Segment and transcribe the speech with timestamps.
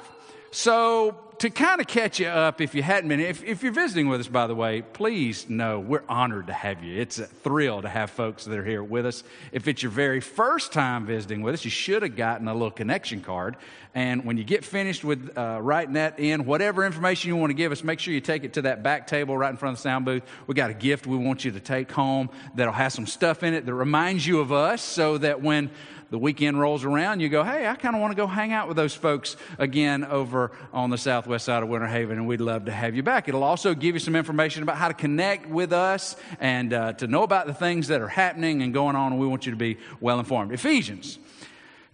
[0.52, 4.08] So, to kind of catch you up, if you hadn't been, if, if you're visiting
[4.08, 6.98] with us, by the way, please know we're honored to have you.
[6.98, 9.22] It's a thrill to have folks that are here with us.
[9.52, 12.70] If it's your very first time visiting with us, you should have gotten a little
[12.70, 13.56] connection card.
[13.94, 17.54] And when you get finished with uh, writing that in, whatever information you want to
[17.54, 19.78] give us, make sure you take it to that back table right in front of
[19.78, 20.22] the sound booth.
[20.46, 23.52] We got a gift we want you to take home that'll have some stuff in
[23.52, 25.70] it that reminds you of us so that when
[26.10, 28.68] the weekend rolls around, you go, hey, I kind of want to go hang out
[28.68, 32.66] with those folks again over on the southwest side of Winter Haven, and we'd love
[32.66, 33.28] to have you back.
[33.28, 37.06] It'll also give you some information about how to connect with us and uh, to
[37.08, 39.58] know about the things that are happening and going on, and we want you to
[39.58, 40.52] be well informed.
[40.52, 41.18] Ephesians.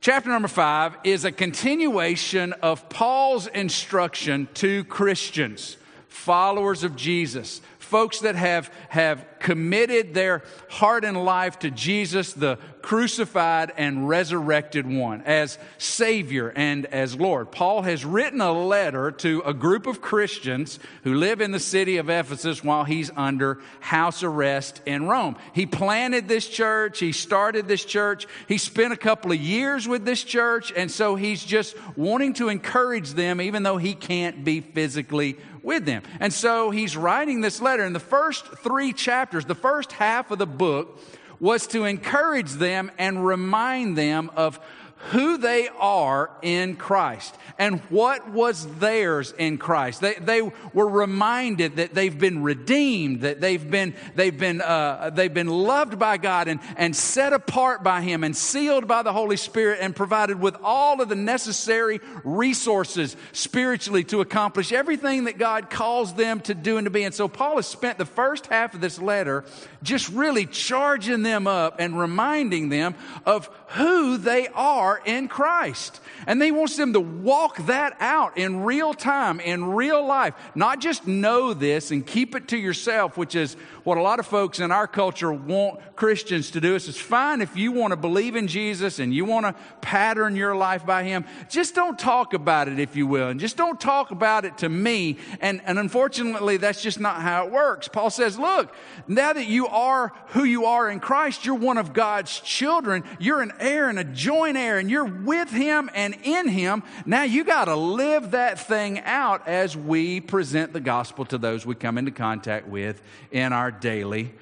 [0.03, 5.77] Chapter number five is a continuation of Paul's instruction to Christians,
[6.09, 12.59] followers of Jesus, folks that have, have committed their heart and life to Jesus, the
[12.81, 17.51] crucified and resurrected one, as Savior and as Lord.
[17.51, 21.97] Paul has written a letter to a group of Christians who live in the city
[21.97, 25.37] of Ephesus while he's under house arrest in Rome.
[25.55, 30.05] He planted this church, he started this church, he spent a couple of years with
[30.05, 34.61] this church, and so he's just wanting to encourage them, even though he can't be
[34.61, 36.03] physically with them.
[36.21, 37.85] And so he's writing this letter.
[37.85, 40.99] In the first three chapters, the first half of the book
[41.41, 44.61] was to encourage them and remind them of
[45.11, 50.01] who they are in Christ and what was theirs in Christ.
[50.01, 55.33] They, they were reminded that they've been redeemed, that they've been, they've been, uh, they've
[55.33, 59.37] been loved by God and, and set apart by Him and sealed by the Holy
[59.37, 65.69] Spirit and provided with all of the necessary resources spiritually to accomplish everything that God
[65.69, 67.03] calls them to do and to be.
[67.03, 69.45] And so Paul has spent the first half of this letter
[69.83, 72.95] just really charging them up and reminding them
[73.27, 76.01] of who they are in Christ.
[76.27, 80.35] And he wants them to walk that out in real time, in real life.
[80.55, 84.27] Not just know this and keep it to yourself, which is what a lot of
[84.27, 86.75] folks in our culture want Christians to do.
[86.75, 90.37] Is it's fine if you want to believe in Jesus and you want to pattern
[90.37, 91.25] your life by him.
[91.51, 93.29] Just don't talk about it, if you will.
[93.29, 95.19] And just don't talk about it to me.
[95.41, 97.89] And, and unfortunately, that's just not how it works.
[97.89, 98.75] Paul says, look,
[99.09, 103.05] now that you are who you are in Christ, you're one of God's children.
[103.19, 106.83] You're an heir and a joint heir, and you're with Him and in Him.
[107.05, 111.67] Now you got to live that thing out as we present the gospel to those
[111.67, 114.33] we come into contact with in our daily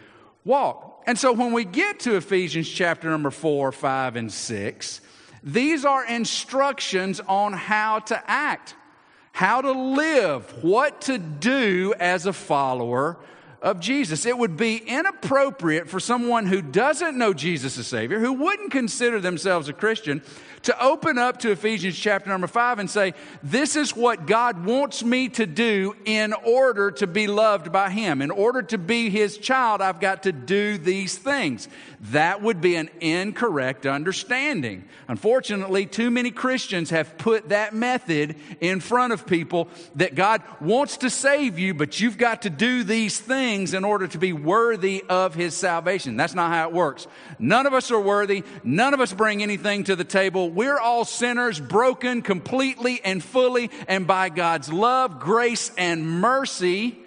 [0.44, 1.02] walk.
[1.06, 5.00] And so when we get to Ephesians chapter number four, five, and six,
[5.42, 8.74] these are instructions on how to act,
[9.32, 13.18] how to live, what to do as a follower
[13.62, 14.24] of Jesus.
[14.24, 19.20] It would be inappropriate for someone who doesn't know Jesus as Savior, who wouldn't consider
[19.20, 20.22] themselves a Christian,
[20.62, 25.02] to open up to Ephesians chapter number five and say, This is what God wants
[25.02, 28.20] me to do in order to be loved by Him.
[28.20, 31.68] In order to be His child, I've got to do these things.
[32.04, 34.86] That would be an incorrect understanding.
[35.06, 40.96] Unfortunately, too many Christians have put that method in front of people that God wants
[40.98, 45.04] to save you, but you've got to do these things in order to be worthy
[45.10, 46.16] of His salvation.
[46.16, 47.06] That's not how it works.
[47.38, 48.44] None of us are worthy.
[48.64, 53.70] None of us bring anything to the table we're all sinners, broken completely and fully,
[53.88, 56.98] and by God's love, grace, and mercy,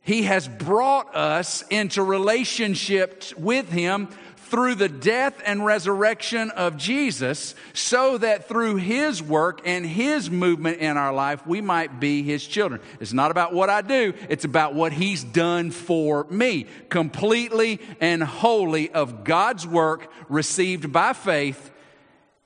[0.00, 4.08] He has brought us into relationship with Him
[4.52, 10.80] through the death and resurrection of Jesus, so that through His work and His movement
[10.80, 12.82] in our life, we might be His children.
[13.00, 16.66] It's not about what I do, it's about what He's done for me.
[16.90, 21.70] Completely and wholly of God's work received by faith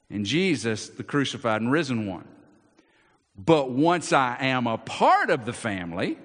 [0.09, 2.29] in Jesus, the crucified and risen one.
[3.37, 6.19] But once I am a part of the family,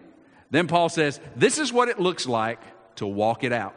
[0.52, 2.60] then Paul says, this is what it looks like
[2.98, 3.74] to walk it out.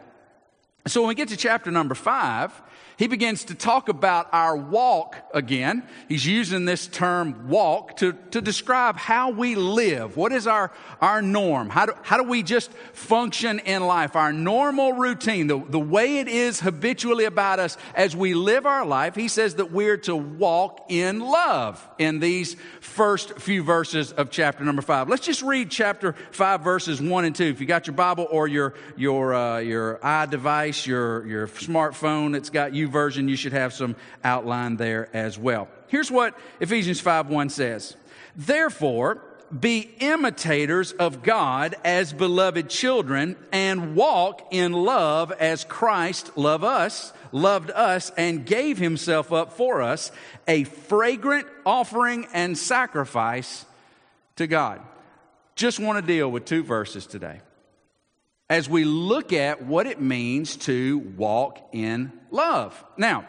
[0.87, 2.53] So when we get to chapter number five,
[2.97, 5.83] he begins to talk about our walk again.
[6.09, 10.17] He's using this term walk to, to describe how we live.
[10.17, 10.71] What is our,
[11.01, 11.71] our norm?
[11.71, 14.15] How do, how do we just function in life?
[14.15, 18.87] Our normal routine, the, the way it is habitually about us as we live our
[18.87, 19.17] life.
[19.17, 24.65] He says that we're to walk in love in these first few verses of chapter
[24.65, 25.09] number five.
[25.09, 27.47] Let's just read chapter five, verses one and two.
[27.47, 29.99] If you got your Bible or your, your, uh, your
[30.75, 35.69] iDevice, your, your smartphone, it's got YouVersion, you should have some outline there as well.
[35.89, 37.97] Here's what Ephesians 5 1 says
[38.37, 39.23] Therefore,
[39.59, 47.13] be imitators of God as beloved children and walk in love as Christ loved us,
[47.31, 50.11] loved us and gave himself up for us,
[50.49, 53.65] a fragrant offering and sacrifice
[54.37, 54.81] to God.
[55.55, 57.41] Just want to deal with two verses today
[58.55, 62.85] as we look at what it means to walk in love.
[62.97, 63.27] Now,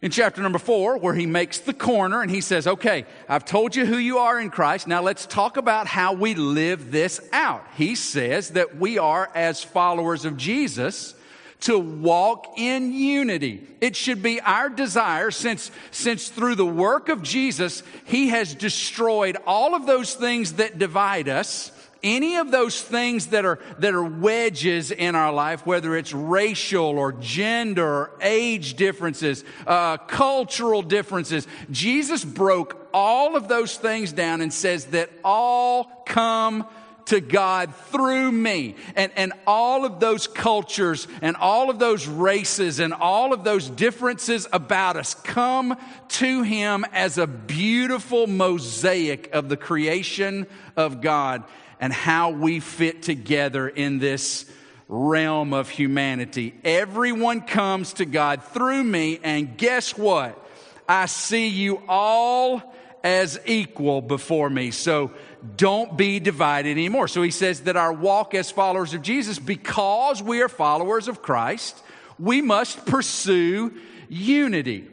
[0.00, 3.74] in chapter number four, where he makes the corner and he says, Okay, I've told
[3.74, 4.86] you who you are in Christ.
[4.86, 7.66] Now let's talk about how we live this out.
[7.74, 11.16] He says that we are, as followers of Jesus,
[11.62, 13.66] to walk in unity.
[13.80, 19.38] It should be our desire since, since through the work of Jesus, he has destroyed
[19.44, 21.72] all of those things that divide us
[22.02, 26.98] any of those things that are, that are wedges in our life, whether it's racial
[26.98, 34.40] or gender or age differences, uh, cultural differences, Jesus broke all of those things down
[34.40, 36.66] and says that all come
[37.06, 38.74] to God through me.
[38.94, 43.68] And, and all of those cultures and all of those races and all of those
[43.68, 45.76] differences about us come
[46.08, 50.46] to Him as a beautiful mosaic of the creation
[50.76, 51.44] of God
[51.80, 54.46] and how we fit together in this
[54.88, 56.54] realm of humanity.
[56.64, 60.42] Everyone comes to God through me, and guess what?
[60.88, 64.70] I see you all as equal before me.
[64.70, 65.12] So
[65.56, 67.08] don't be divided anymore.
[67.08, 71.22] So he says that our walk as followers of Jesus, because we are followers of
[71.22, 71.80] Christ,
[72.18, 73.72] we must pursue
[74.08, 74.88] unity.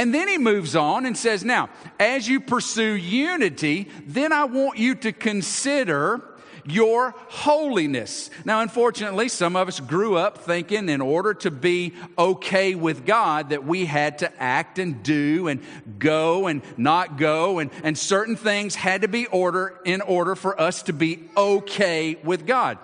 [0.00, 1.68] And then he moves on and says, Now,
[1.98, 6.22] as you pursue unity, then I want you to consider
[6.70, 8.30] your holiness.
[8.44, 13.50] Now, unfortunately, some of us grew up thinking in order to be okay with God
[13.50, 15.60] that we had to act and do and
[15.98, 20.60] go and not go, and, and certain things had to be order in order for
[20.60, 22.78] us to be okay with God.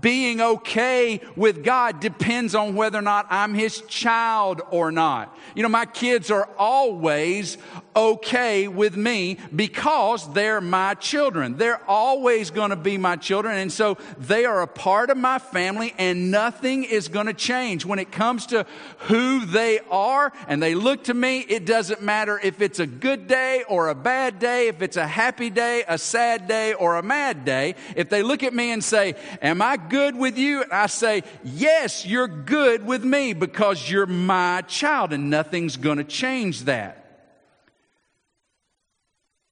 [0.00, 5.36] Being okay with God depends on whether or not I'm His child or not.
[5.54, 7.58] You know, my kids are always
[7.94, 11.56] okay with me because they're my children.
[11.56, 13.58] They're always going to be my children.
[13.58, 17.84] And so they are a part of my family and nothing is going to change.
[17.84, 18.64] When it comes to
[19.00, 23.26] who they are and they look to me, it doesn't matter if it's a good
[23.26, 27.02] day or a bad day, if it's a happy day, a sad day, or a
[27.02, 27.74] mad day.
[27.96, 30.62] If they look at me and say, Am I good with you?
[30.62, 35.98] And I say, Yes, you're good with me because you're my child and nothing's going
[35.98, 37.05] to change that.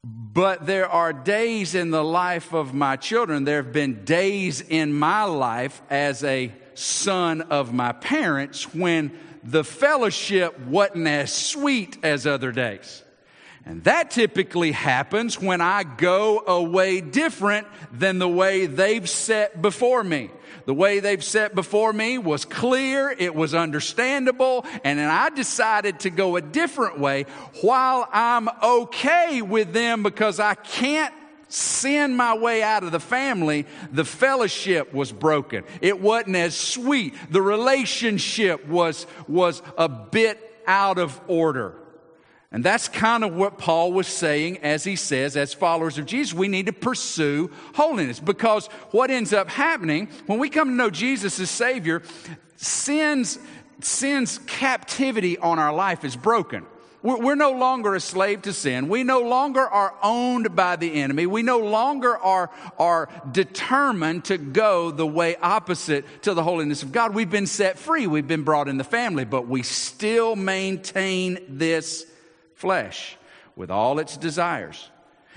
[0.05, 4.93] But there are days in the life of my children, there have been days in
[4.93, 12.27] my life as a son of my parents when the fellowship wasn't as sweet as
[12.27, 13.04] other days.
[13.67, 20.05] And that typically happens when I go away different than the way they've set before
[20.05, 20.31] me.
[20.67, 26.01] The way they've set before me was clear, it was understandable, and then I decided
[26.01, 27.25] to go a different way
[27.61, 31.13] while I'm okay with them because I can't
[31.49, 35.65] sin my way out of the family, the fellowship was broken.
[35.81, 37.15] It wasn't as sweet.
[37.31, 41.77] The relationship was, was a bit out of order.
[42.55, 46.33] And that's kind of what Paul was saying as he says, as followers of Jesus,
[46.33, 48.21] we need to pursue holiness.
[48.21, 52.05] Because what ends up happening when we come to know Jesus as Savior,
[52.55, 53.41] sin's,
[53.81, 56.65] sin's captivity on our life is broken.
[57.03, 58.89] We're, we're no longer a slave to sin.
[58.89, 61.27] We no longer are owned by the enemy.
[61.27, 66.93] We no longer are, are determined to go the way opposite to the holiness of
[66.93, 67.17] God.
[67.17, 68.07] We've been set free.
[68.07, 72.07] We've been brought in the family, but we still maintain this
[72.65, 73.19] flesh
[73.57, 74.91] with all its desires.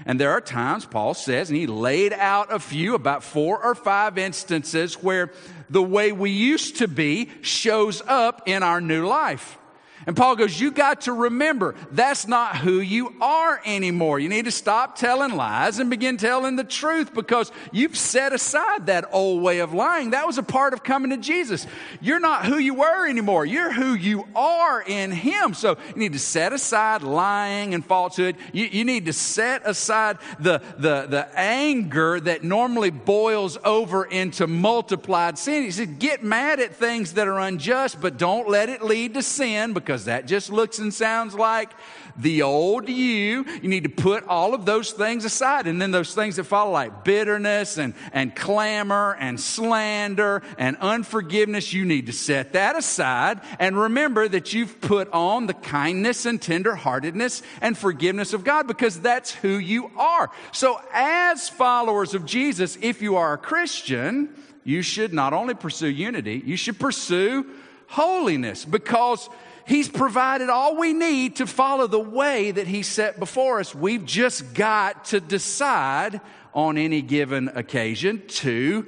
[0.06, 3.76] And there are times, Paul says, and he laid out a few, about four or
[3.76, 5.34] five instances where
[5.70, 9.58] the way we used to be shows up in our new life.
[10.06, 14.20] And Paul goes, You got to remember, that's not who you are anymore.
[14.20, 18.86] You need to stop telling lies and begin telling the truth because you've set aside
[18.86, 20.12] that old way of lying.
[20.12, 21.66] That was a part of coming to Jesus.
[22.00, 23.46] You're not who you were anymore.
[23.46, 25.54] You're who you are in Him.
[25.54, 28.38] So you need to set aside lying and falsehood.
[28.54, 34.46] You, you need to set aside the, the, the anger that normally boils over into
[34.48, 35.64] multiplied sin.
[35.64, 39.24] He said, Get mad at things that are unjust, but don't let it lead to
[39.24, 41.72] sin because that just looks and sounds like
[42.18, 43.46] the old you.
[43.62, 45.66] You need to put all of those things aside.
[45.66, 51.72] And then those things that follow, like bitterness and, and clamor and slander and unforgiveness,
[51.72, 56.42] you need to set that aside and remember that you've put on the kindness and
[56.42, 60.30] tenderheartedness and forgiveness of God because that's who you are.
[60.52, 65.88] So, as followers of Jesus, if you are a Christian, you should not only pursue
[65.88, 67.46] unity, you should pursue
[67.88, 69.30] holiness because
[69.68, 73.76] He's provided all we need to follow the way that He set before us.
[73.76, 76.22] We've just got to decide
[76.54, 78.88] on any given occasion to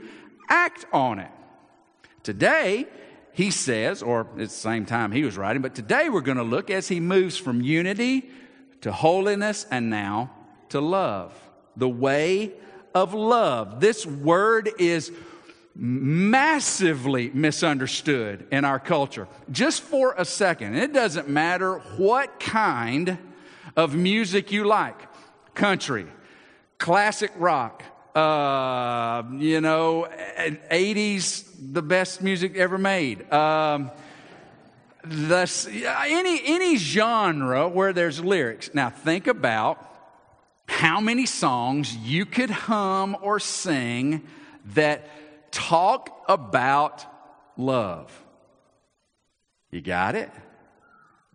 [0.49, 1.31] act on it.
[2.23, 2.87] Today,
[3.33, 6.43] he says, or at the same time he was writing, but today we're going to
[6.43, 8.29] look as he moves from unity
[8.81, 10.31] to holiness and now
[10.69, 11.33] to love.
[11.77, 12.53] The way
[12.93, 13.79] of love.
[13.79, 15.11] This word is
[15.81, 19.29] massively misunderstood in our culture.
[19.49, 23.17] Just for a second, it doesn't matter what kind
[23.77, 24.97] of music you like
[25.53, 26.05] country,
[26.77, 27.83] classic rock,
[28.13, 30.09] uh, you know,
[30.69, 33.31] 80s, the best music ever made.
[33.31, 33.89] Um,
[35.09, 38.71] any, any genre where there's lyrics.
[38.73, 39.85] Now, think about
[40.67, 44.27] how many songs you could hum or sing
[44.73, 45.09] that
[45.51, 47.05] talk about
[47.57, 48.11] love.
[49.71, 50.31] You got it?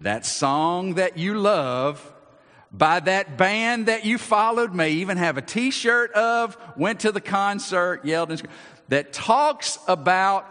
[0.00, 2.12] That song that you love
[2.74, 7.12] by that band that you followed, may even have a t shirt of, went to
[7.12, 8.42] the concert, yelled, and
[8.88, 10.44] that talks about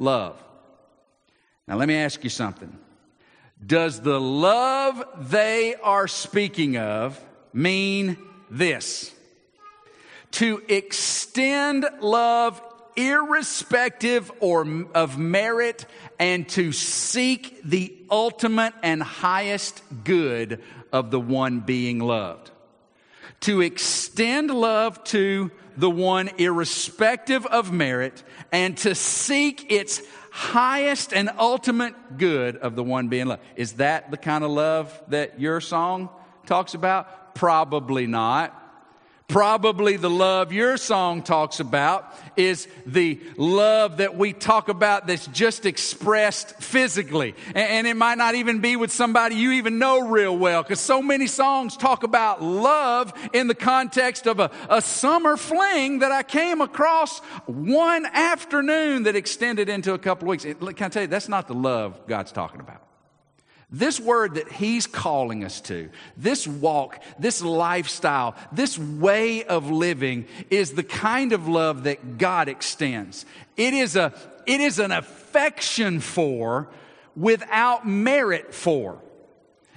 [0.00, 0.42] love.
[1.68, 2.76] Now, let me ask you something.
[3.64, 8.18] Does the love they are speaking of mean
[8.50, 9.14] this?
[10.32, 12.60] To extend love
[12.96, 15.86] irrespective or of merit
[16.18, 22.50] and to seek the ultimate and highest good of the one being loved.
[23.40, 28.22] To extend love to the one irrespective of merit
[28.52, 33.42] and to seek its highest and ultimate good of the one being loved.
[33.56, 36.08] Is that the kind of love that your song
[36.46, 37.34] talks about?
[37.34, 38.61] Probably not.
[39.28, 45.26] Probably the love your song talks about is the love that we talk about that's
[45.28, 47.34] just expressed physically.
[47.54, 51.00] And it might not even be with somebody you even know real well because so
[51.00, 56.22] many songs talk about love in the context of a, a summer fling that I
[56.22, 60.44] came across one afternoon that extended into a couple weeks.
[60.44, 62.82] Can I tell you, that's not the love God's talking about.
[63.74, 70.26] This word that he's calling us to, this walk, this lifestyle, this way of living
[70.50, 73.24] is the kind of love that God extends.
[73.56, 74.12] It is a,
[74.46, 76.68] it is an affection for
[77.16, 79.00] without merit for.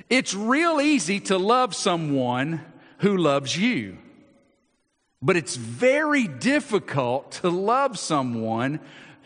[0.09, 2.65] It's real easy to love someone
[2.97, 3.97] who loves you.
[5.21, 8.81] But it's very difficult to love someone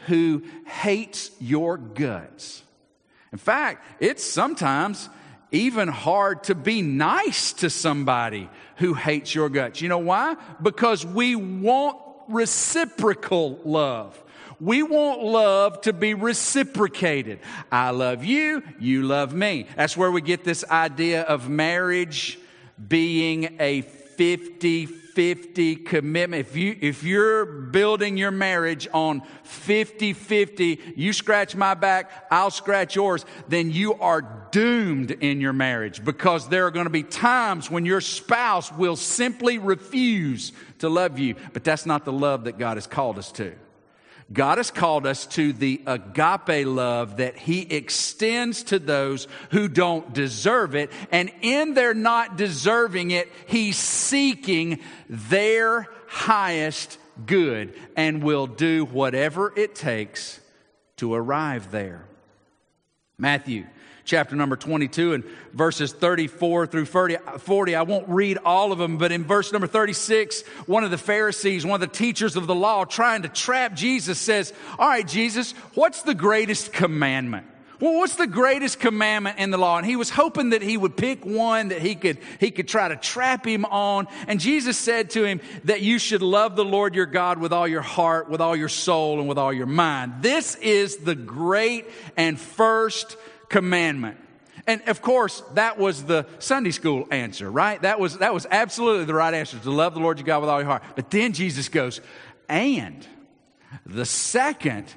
[0.06, 2.62] who hates your guts.
[3.32, 5.10] In fact, it's sometimes
[5.52, 9.82] even hard to be nice to somebody who hates your guts.
[9.82, 10.36] You know why?
[10.62, 14.22] Because we want reciprocal love.
[14.60, 17.40] We want love to be reciprocated.
[17.72, 19.68] I love you, you love me.
[19.76, 22.38] That's where we get this idea of marriage
[22.88, 24.88] being a 50
[25.20, 26.48] 50 commitment.
[26.48, 32.52] If, you, if you're building your marriage on 50 50, you scratch my back, I'll
[32.52, 37.04] scratch yours, then you are doomed in your marriage because there are going to be
[37.04, 41.36] times when your spouse will simply refuse to love you.
[41.52, 43.54] But that's not the love that God has called us to.
[44.32, 50.14] God has called us to the agape love that He extends to those who don't
[50.14, 50.92] deserve it.
[51.12, 59.52] And in their not deserving it, He's seeking their highest good and will do whatever
[59.56, 60.40] it takes
[60.98, 62.06] to arrive there.
[63.18, 63.66] Matthew
[64.10, 65.24] chapter number 22 and
[65.54, 67.76] verses 34 through 40.
[67.76, 71.64] I won't read all of them, but in verse number 36, one of the Pharisees,
[71.64, 75.52] one of the teachers of the law, trying to trap Jesus says, All right, Jesus,
[75.76, 77.46] what's the greatest commandment?
[77.80, 79.78] Well, what's the greatest commandment in the law?
[79.78, 82.88] And he was hoping that he would pick one that he could, he could try
[82.88, 84.08] to trap him on.
[84.28, 87.68] And Jesus said to him that you should love the Lord your God with all
[87.68, 90.16] your heart, with all your soul, and with all your mind.
[90.22, 91.86] This is the great
[92.18, 93.16] and first
[93.50, 94.18] commandment.
[94.68, 97.82] And of course, that was the Sunday school answer, right?
[97.82, 100.50] That was, that was absolutely the right answer to love the Lord your God with
[100.50, 100.84] all your heart.
[100.96, 102.02] But then Jesus goes,
[102.48, 103.08] and
[103.86, 104.94] the second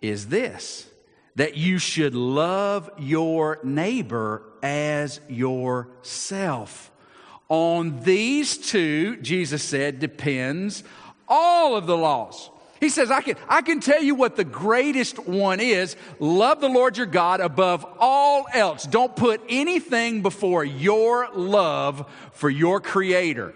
[0.00, 0.88] is this
[1.34, 6.90] that you should love your neighbor as yourself.
[7.48, 10.84] On these two, Jesus said, depends
[11.26, 12.50] all of the laws.
[12.82, 15.94] He says, I can, I can tell you what the greatest one is.
[16.18, 18.82] Love the Lord your God above all else.
[18.86, 23.54] Don't put anything before your love for your creator.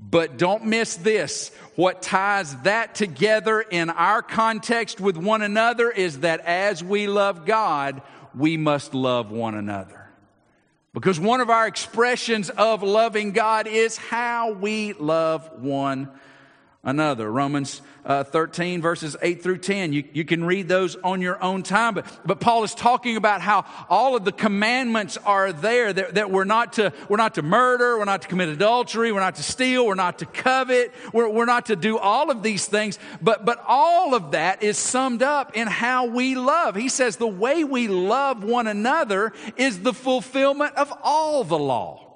[0.00, 1.50] But don't miss this.
[1.74, 7.44] What ties that together in our context with one another is that as we love
[7.44, 8.00] God,
[8.32, 10.08] we must love one another.
[10.94, 16.08] Because one of our expressions of loving God is how we love one
[16.84, 17.28] another.
[17.28, 19.92] Romans uh, 13 verses 8 through 10.
[19.92, 21.94] You, you can read those on your own time.
[21.94, 26.30] But, but Paul is talking about how all of the commandments are there that, that
[26.30, 29.42] we're not to, we're not to murder, we're not to commit adultery, we're not to
[29.42, 32.98] steal, we're not to covet, we're, we're not to do all of these things.
[33.20, 36.76] But, but all of that is summed up in how we love.
[36.76, 42.06] He says the way we love one another is the fulfillment of all the law.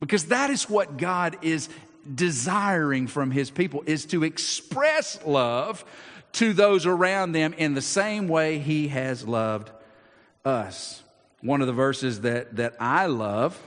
[0.00, 1.68] Because that is what God is
[2.14, 5.84] desiring from his people is to express love
[6.32, 9.70] to those around them in the same way he has loved
[10.44, 11.02] us.
[11.40, 13.60] One of the verses that, that I love,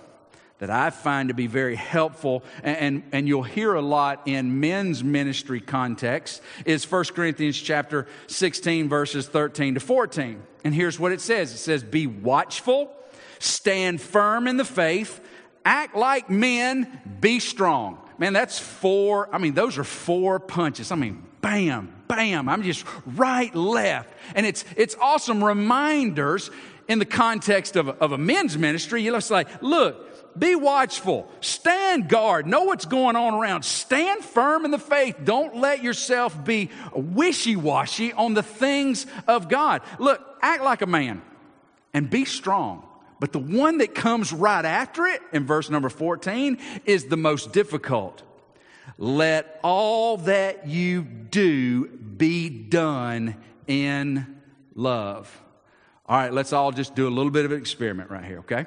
[0.60, 4.60] that I find to be very helpful, and, and, and, you'll hear a lot in
[4.60, 10.42] men's ministry context, is 1 Corinthians chapter 16, verses 13 to 14.
[10.64, 12.94] And here's what it says it says, Be watchful,
[13.40, 15.20] stand firm in the faith,
[15.66, 18.03] act like men, be strong.
[18.18, 19.34] Man, that's four.
[19.34, 20.92] I mean, those are four punches.
[20.92, 22.50] I mean, bam, bam.
[22.50, 24.14] I'm just right, left.
[24.36, 26.50] And it's, it's awesome reminders
[26.88, 29.06] in the context of, of a men's ministry.
[29.06, 34.72] It's like, look, be watchful, stand guard, know what's going on around, stand firm in
[34.72, 35.18] the faith.
[35.24, 39.82] Don't let yourself be wishy washy on the things of God.
[40.00, 41.22] Look, act like a man
[41.94, 42.88] and be strong.
[43.24, 47.54] But the one that comes right after it in verse number 14 is the most
[47.54, 48.22] difficult.
[48.98, 54.42] Let all that you do be done in
[54.76, 55.42] love.
[56.06, 58.66] All right, let's all just do a little bit of an experiment right here, okay?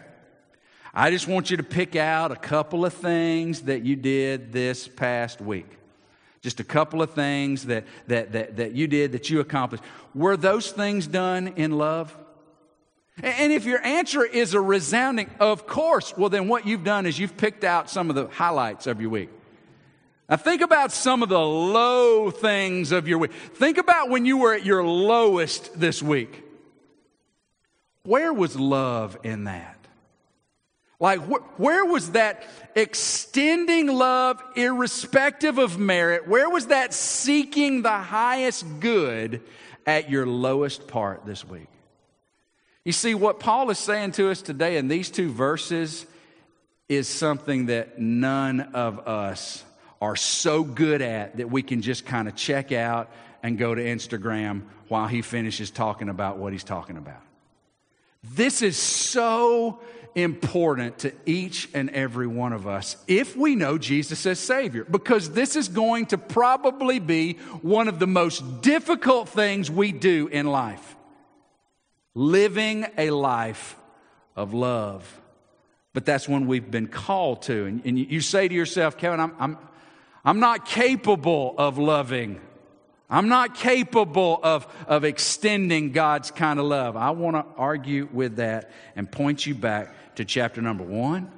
[0.95, 4.89] I just want you to pick out a couple of things that you did this
[4.89, 5.69] past week.
[6.41, 9.85] Just a couple of things that, that, that, that you did that you accomplished.
[10.15, 12.17] Were those things done in love?
[13.23, 17.19] And if your answer is a resounding, of course, well, then what you've done is
[17.19, 19.31] you've picked out some of the highlights of your week.
[20.29, 23.33] Now, think about some of the low things of your week.
[23.33, 26.43] Think about when you were at your lowest this week.
[28.03, 29.79] Where was love in that?
[30.99, 32.43] Like, wh- where was that
[32.75, 36.27] extending love irrespective of merit?
[36.27, 39.43] Where was that seeking the highest good
[39.87, 41.69] at your lowest part this week?
[42.87, 46.07] You see, what Paul is saying to us today in these two verses
[46.89, 49.65] is something that none of us
[50.01, 53.11] are so good at that we can just kind of check out
[53.43, 57.21] and go to Instagram while he finishes talking about what he's talking about.
[58.23, 59.81] This is so
[60.15, 65.33] important to each and every one of us if we know Jesus as Savior, because
[65.33, 70.47] this is going to probably be one of the most difficult things we do in
[70.47, 70.96] life
[72.17, 73.77] living a life
[74.35, 75.21] of love.
[75.93, 77.67] But that's when we've been called to.
[77.67, 79.59] And, and you say to yourself, Kevin, I'm, I'm,
[80.25, 82.41] I'm not capable of loving.
[83.09, 86.97] I'm not capable of, of extending God's kind of love.
[86.97, 91.31] I want to argue with that and point you back to chapter number one,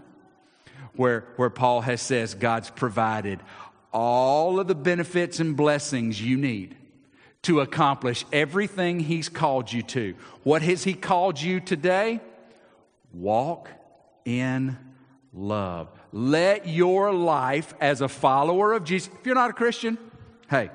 [0.95, 3.41] where, where Paul has says God's provided
[3.93, 6.77] all of the benefits and blessings you need
[7.49, 10.15] to accomplish everything He's called you to.
[10.43, 12.21] What has He called you today?
[13.11, 13.71] Walk
[14.27, 14.77] in
[15.33, 15.89] love.
[16.13, 19.97] Let your life as a follower of Jesus, if you're not a Christian,
[20.51, 20.69] hey,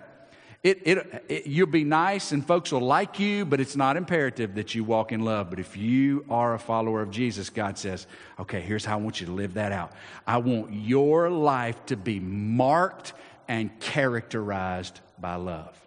[0.64, 4.56] it, it, it, you'll be nice and folks will like you, but it's not imperative
[4.56, 5.52] that you walk in love.
[5.52, 8.08] But if you are a follower of Jesus, God says,
[8.40, 9.92] okay, here's how I want you to live that out.
[10.26, 13.14] I want your life to be marked
[13.48, 15.83] and characterized by love.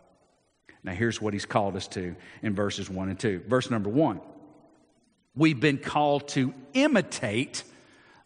[0.87, 3.42] Now, here's what he's called us to in verses 1 and 2.
[3.49, 4.20] Verse number 1
[5.35, 7.64] We've been called to imitate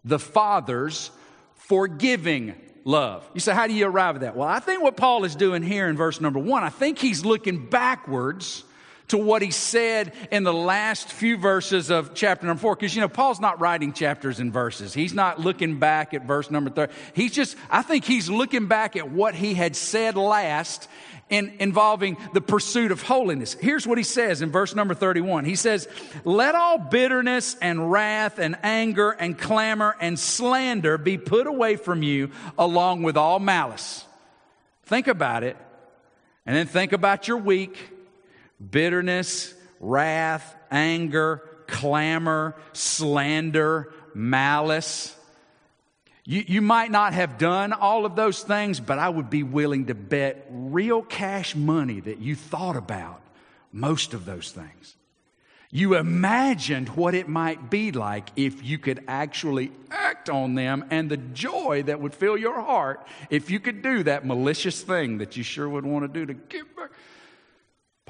[0.05, 1.11] the Father's
[1.55, 3.29] forgiving love.
[3.33, 4.37] You say, how do you arrive at that?
[4.37, 7.25] Well, I think what Paul is doing here in verse number 1, I think he's
[7.25, 8.64] looking backwards
[9.11, 12.77] to what he said in the last few verses of chapter number four.
[12.77, 14.94] Because, you know, Paul's not writing chapters and verses.
[14.94, 16.87] He's not looking back at verse number three.
[17.12, 20.88] He's just, I think he's looking back at what he had said last
[21.29, 23.55] in, involving the pursuit of holiness.
[23.55, 25.44] Here's what he says in verse number 31.
[25.44, 25.88] He says,
[26.25, 32.05] Let all bitterness and wrath and anger and clamor and slander be put away from
[32.05, 34.05] you along with all malice.
[34.85, 35.57] Think about it.
[36.46, 37.77] And then think about your week
[38.70, 45.16] bitterness, wrath, anger, clamor, slander, malice.
[46.25, 49.87] You, you might not have done all of those things, but I would be willing
[49.87, 53.23] to bet real cash money that you thought about
[53.73, 54.96] most of those things.
[55.73, 61.09] You imagined what it might be like if you could actually act on them and
[61.09, 65.37] the joy that would fill your heart if you could do that malicious thing that
[65.37, 66.90] you sure would want to do to give back.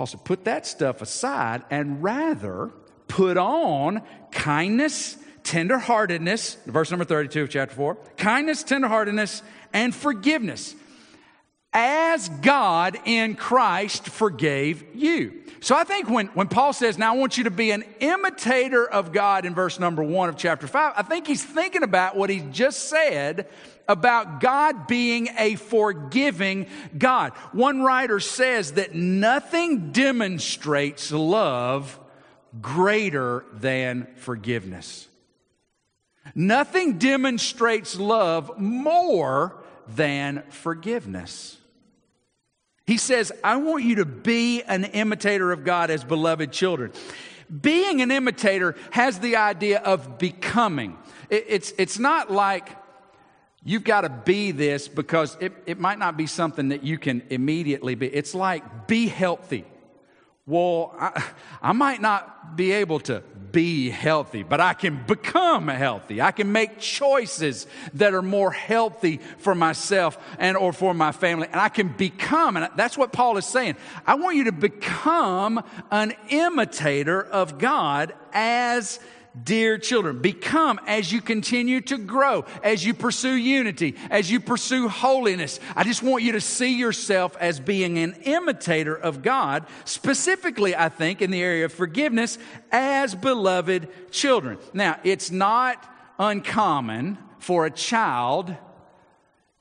[0.01, 2.71] Paul said, put that stuff aside and rather
[3.07, 9.43] put on kindness, tenderheartedness, verse number 32 of chapter 4, kindness, tenderheartedness,
[9.75, 10.75] and forgiveness,
[11.75, 15.43] as God in Christ forgave you.
[15.61, 18.89] So I think when, when Paul says, Now I want you to be an imitator
[18.89, 22.31] of God in verse number one of chapter five, I think he's thinking about what
[22.31, 23.49] he just said
[23.91, 27.33] about God being a forgiving God.
[27.51, 31.99] One writer says that nothing demonstrates love
[32.63, 35.09] greater than forgiveness.
[36.37, 41.59] Nothing demonstrates love more than forgiveness.
[42.87, 46.93] He says, I want you to be an imitator of God as beloved children.
[47.61, 50.97] Being an imitator has the idea of becoming.
[51.29, 52.69] It's, it's not like
[53.63, 57.23] You've got to be this because it, it might not be something that you can
[57.29, 58.07] immediately be.
[58.07, 59.65] It's like be healthy.
[60.47, 61.23] Well, I,
[61.63, 66.21] I might not be able to be healthy, but I can become healthy.
[66.23, 71.49] I can make choices that are more healthy for myself and or for my family.
[71.49, 73.77] And I can become, and that's what Paul is saying.
[74.07, 79.01] I want you to become an imitator of God as
[79.45, 80.21] dear children.
[80.21, 85.61] Become as you continue to grow, as you pursue unity, as you pursue holiness.
[85.77, 90.89] I just want you to see yourself as being an imitator of God, specifically, I
[90.89, 92.39] think, in the area of forgiveness,
[92.73, 94.59] as beloved children.
[94.73, 95.85] Now, it's not
[96.19, 98.55] uncommon for a child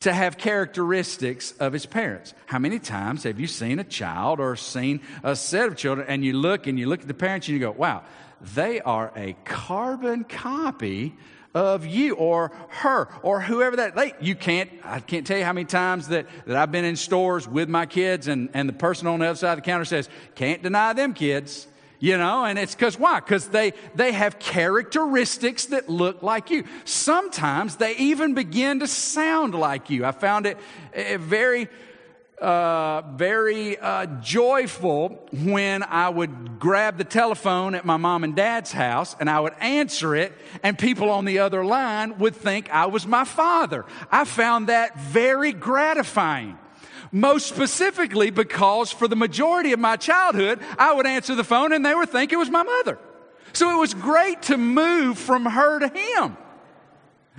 [0.02, 2.34] to have characteristics of his parents.
[2.46, 6.24] How many times have you seen a child or seen a set of children and
[6.24, 8.04] you look and you look at the parents and you go, wow,
[8.42, 11.16] they are a carbon copy
[11.56, 15.52] of you or her or whoever that they you can't i can't tell you how
[15.52, 19.08] many times that, that i've been in stores with my kids and, and the person
[19.08, 21.68] on the other side of the counter says can't deny them kids
[22.00, 23.20] you know and it's because why?
[23.20, 26.64] Because they they have characteristics that look like you.
[26.86, 30.06] Sometimes they even begin to sound like you.
[30.06, 30.58] I found it
[30.96, 31.68] uh, very
[32.42, 38.72] uh, very uh, joyful when I would grab the telephone at my mom and dad's
[38.72, 42.86] house and I would answer it, and people on the other line would think I
[42.86, 43.86] was my father.
[44.12, 46.58] I found that very gratifying.
[47.12, 51.86] Most specifically, because for the majority of my childhood, I would answer the phone and
[51.86, 53.00] they would think it was my mother.
[53.54, 56.38] So it was great to move from her to him.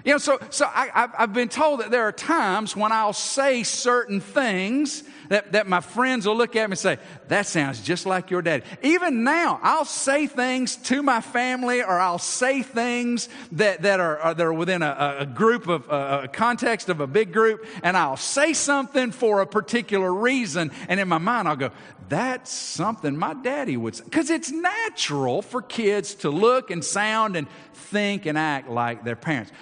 [0.05, 3.63] You know, so, so I, have been told that there are times when I'll say
[3.63, 8.07] certain things that, that my friends will look at me and say, that sounds just
[8.07, 8.65] like your dad.
[8.83, 14.21] Even now, I'll say things to my family or I'll say things that, that, are,
[14.25, 17.97] uh, that are within a, a group of, a context of a big group, and
[17.97, 21.71] I'll say something for a particular reason, and in my mind I'll go,
[22.09, 24.05] that's something my daddy would say.
[24.05, 29.15] Because it's natural for kids to look and sound and think and act like their
[29.15, 29.53] parents.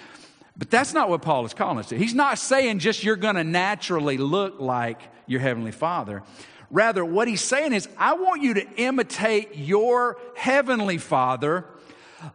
[0.59, 1.97] But that's not what Paul is calling us to.
[1.97, 6.21] He's not saying just you're going to naturally look like your Heavenly Father.
[6.69, 11.65] Rather, what he's saying is, I want you to imitate your Heavenly Father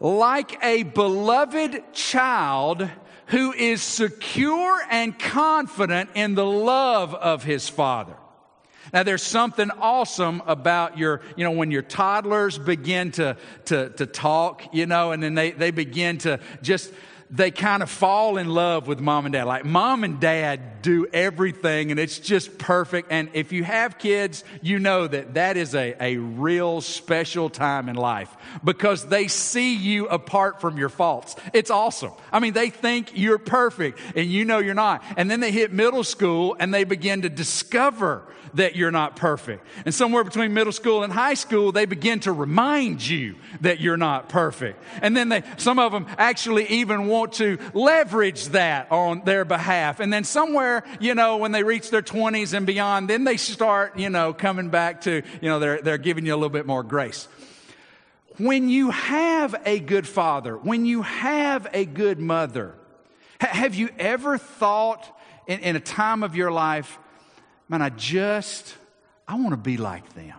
[0.01, 2.89] like a beloved child
[3.27, 8.15] who is secure and confident in the love of his Father.
[8.93, 14.07] Now, there's something awesome about your, you know, when your toddlers begin to, to, to
[14.07, 16.93] talk, you know, and then they, they begin to just
[17.31, 19.45] they kind of fall in love with mom and dad.
[19.45, 23.11] Like mom and dad do everything and it's just perfect.
[23.11, 27.89] And if you have kids, you know that that is a, a real special time
[27.89, 31.37] in life because they see you apart from your faults.
[31.53, 32.13] It's awesome.
[32.33, 35.03] I mean, they think you're perfect and you know you're not.
[35.17, 39.67] And then they hit middle school and they begin to discover that you're not perfect.
[39.85, 43.97] And somewhere between middle school and high school, they begin to remind you that you're
[43.97, 44.83] not perfect.
[45.03, 50.01] And then they, some of them actually even want to leverage that on their behalf.
[50.01, 53.99] And then somewhere, you know, when they reach their 20s and beyond, then they start,
[53.99, 56.83] you know, coming back to, you know, they're, they're giving you a little bit more
[56.83, 57.29] grace.
[58.37, 62.75] When you have a good father, when you have a good mother,
[63.41, 66.99] have you ever thought in, in a time of your life,
[67.69, 68.75] man, I just,
[69.29, 70.35] I want to be like them?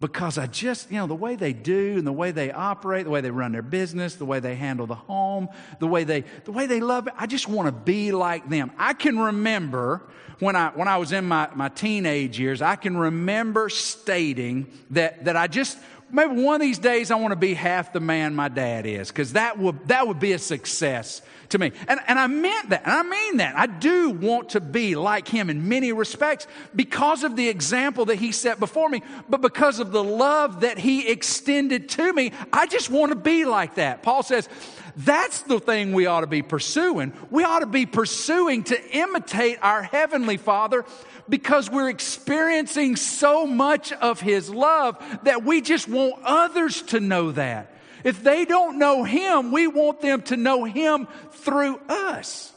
[0.00, 3.10] Because I just, you know, the way they do and the way they operate, the
[3.10, 6.52] way they run their business, the way they handle the home, the way they, the
[6.52, 8.72] way they love it, I just want to be like them.
[8.78, 10.02] I can remember
[10.38, 15.26] when I, when I was in my, my teenage years, I can remember stating that,
[15.26, 15.78] that I just,
[16.10, 19.08] maybe one of these days I want to be half the man my dad is,
[19.08, 21.72] because that would, that would be a success to me.
[21.88, 23.56] And, and I meant that, and I mean that.
[23.56, 28.16] I do want to be like him in many respects because of the example that
[28.16, 32.66] he set before me, but because of the love that he extended to me, I
[32.66, 34.02] just want to be like that.
[34.02, 34.48] Paul says,
[34.96, 37.12] that's the thing we ought to be pursuing.
[37.30, 40.84] We ought to be pursuing to imitate our Heavenly Father
[41.28, 47.32] because we're experiencing so much of His love that we just want others to know
[47.32, 47.74] that.
[48.04, 52.52] If they don't know Him, we want them to know Him through us.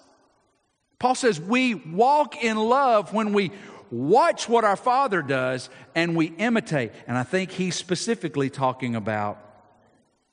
[0.99, 3.51] Paul says we walk in love when we
[3.91, 6.91] watch what our Father does and we imitate.
[7.07, 9.37] And I think he's specifically talking about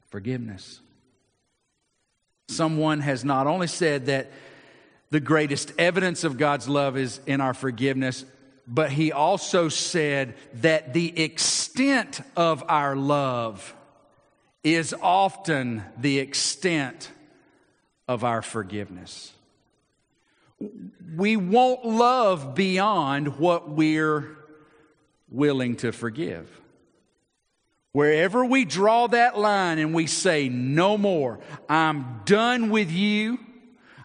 [0.09, 0.81] forgiveness.
[2.49, 4.31] Someone has not only said that
[5.11, 8.25] the greatest evidence of God's love is in our forgiveness,
[8.67, 13.75] but he also said that the extent of our love
[14.63, 17.11] is often the extent
[18.07, 19.33] of our forgiveness.
[21.17, 24.37] We won't love beyond what we're
[25.31, 26.61] willing to forgive.
[27.93, 33.39] Wherever we draw that line and we say, no more, I'm done with you.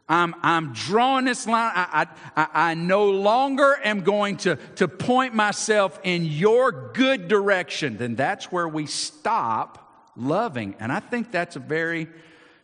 [0.08, 1.72] I'm, I'm drawing this line.
[1.76, 7.98] I, I, I no longer am going to, to point myself in your good direction.
[7.98, 9.85] Then that's where we stop
[10.16, 10.76] loving.
[10.80, 12.08] And I think that's a very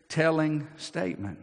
[0.09, 1.39] telling statement.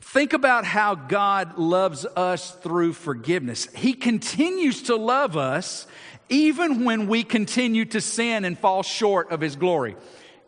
[0.00, 3.66] Think about how God loves us through forgiveness.
[3.74, 5.86] He continues to love us
[6.28, 9.96] even when we continue to sin and fall short of his glory.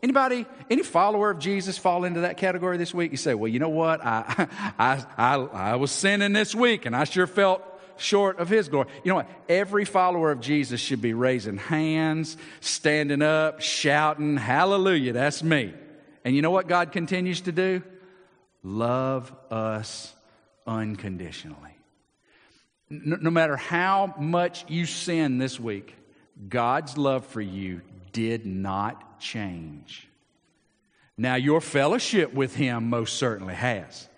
[0.01, 3.11] Anybody, any follower of Jesus fall into that category this week?
[3.11, 4.03] You say, well, you know what?
[4.03, 4.47] I,
[4.79, 7.63] I, I, I was sinning this week and I sure felt
[7.97, 8.87] short of his glory.
[9.03, 9.29] You know what?
[9.49, 15.73] Every follower of Jesus should be raising hands, standing up, shouting, hallelujah, that's me.
[16.23, 17.81] And you know what God continues to do?
[18.63, 20.13] Love us
[20.67, 21.75] unconditionally.
[22.89, 25.95] No, no matter how much you sin this week,
[26.47, 30.07] God's love for you did not change.
[31.17, 34.09] Now, your fellowship with Him most certainly has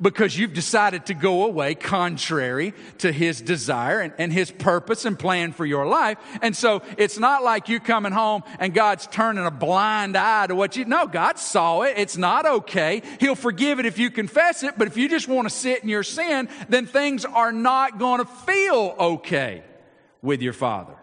[0.00, 5.18] because you've decided to go away contrary to his desire and, and, his purpose and
[5.18, 6.18] plan for your life.
[6.42, 10.54] And so it's not like you coming home and God's turning a blind eye to
[10.54, 11.06] what you know.
[11.06, 11.94] God saw it.
[11.96, 13.02] It's not okay.
[13.18, 14.74] He'll forgive it if you confess it.
[14.76, 18.18] But if you just want to sit in your sin, then things are not going
[18.18, 19.62] to feel okay
[20.22, 20.94] with your father.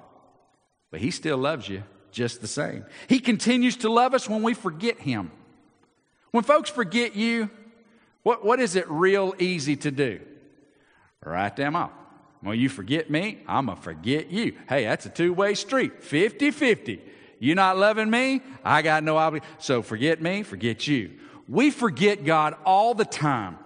[0.92, 2.86] But he still loves you just the same.
[3.08, 5.32] He continues to love us when we forget him.
[6.32, 7.50] When folks forget you,
[8.28, 10.20] what, what is it real easy to do?
[11.24, 11.94] Write them off.
[12.44, 14.54] Well, you forget me, I'm going to forget you.
[14.68, 17.02] Hey, that's a two way street 50 50.
[17.40, 19.56] You not loving me, I got no obligation.
[19.60, 21.12] So forget me, forget you.
[21.48, 23.60] We forget God all the time.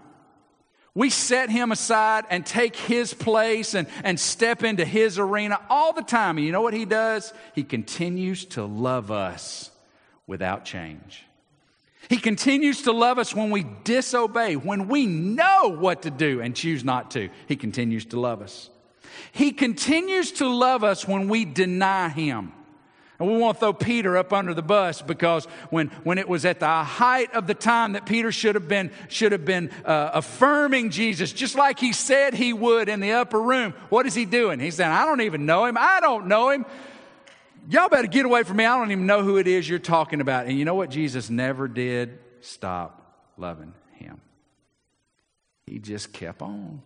[0.94, 5.92] We set him aside and take his place and, and step into his arena all
[5.92, 6.38] the time.
[6.38, 7.34] And you know what he does?
[7.56, 9.72] He continues to love us
[10.28, 11.26] without change.
[12.12, 16.54] He continues to love us when we disobey, when we know what to do and
[16.54, 17.30] choose not to.
[17.48, 18.70] He continues to love us.
[19.32, 22.52] He continues to love us when we deny Him.
[23.18, 26.44] And we want to throw Peter up under the bus because when, when it was
[26.44, 30.12] at the height of the time that Peter should have been, should have been uh,
[30.14, 34.26] affirming Jesus, just like he said he would in the upper room, what is he
[34.26, 34.60] doing?
[34.60, 35.78] He's saying, I don't even know him.
[35.80, 36.66] I don't know him
[37.70, 38.66] y'all better get away from me.
[38.66, 40.48] I don't even know who it is you're talking about.
[40.48, 42.20] And you know what Jesus never did?
[42.42, 44.20] Stop loving him.
[45.66, 46.82] He just kept on.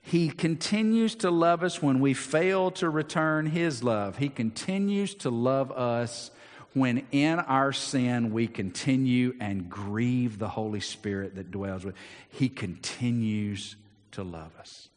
[0.00, 4.16] He continues to love us when we fail to return His love.
[4.16, 6.30] He continues to love us
[6.72, 11.94] when in our sin we continue and grieve the Holy Spirit that dwells with.
[12.30, 13.76] He continues
[14.12, 14.87] to love us.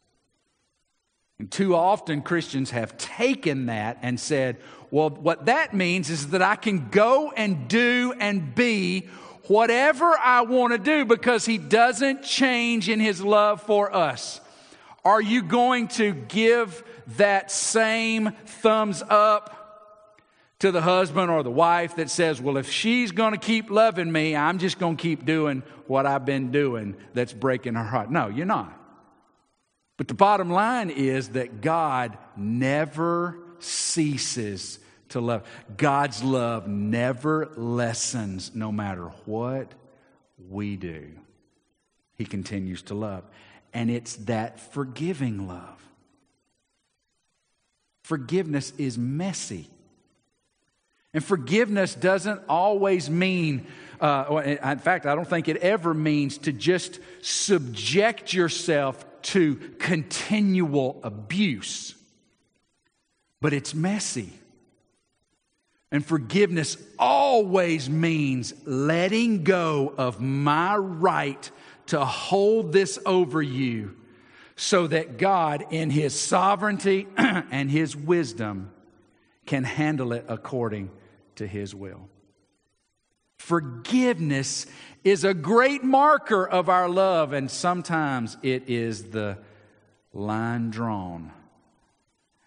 [1.42, 4.58] And too often Christians have taken that and said,
[4.92, 9.08] well, what that means is that I can go and do and be
[9.48, 14.40] whatever I want to do because He doesn't change in His love for us.
[15.04, 16.84] Are you going to give
[17.16, 20.22] that same thumbs up
[20.60, 24.12] to the husband or the wife that says, Well, if she's going to keep loving
[24.12, 28.12] me, I'm just going to keep doing what I've been doing that's breaking her heart?
[28.12, 28.78] No, you're not.
[29.96, 34.78] But the bottom line is that God never ceases
[35.10, 35.46] to love.
[35.76, 39.72] God's love never lessens no matter what
[40.48, 41.10] we do.
[42.16, 43.24] He continues to love
[43.72, 45.78] and it's that forgiving love.
[48.02, 49.68] Forgiveness is messy.
[51.14, 53.66] And forgiveness doesn't always mean,
[54.02, 60.98] uh, in fact, I don't think it ever means to just subject yourself to continual
[61.04, 61.94] abuse.
[63.40, 64.32] But it's messy.
[65.92, 71.48] And forgiveness always means letting go of my right
[71.86, 73.96] to hold this over you
[74.56, 78.72] so that God, in His sovereignty and His wisdom,
[79.46, 80.90] can handle it according
[81.36, 82.08] to His will.
[83.42, 84.66] Forgiveness
[85.02, 89.36] is a great marker of our love, and sometimes it is the
[90.12, 91.32] line drawn.